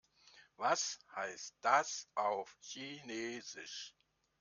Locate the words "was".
0.57-0.97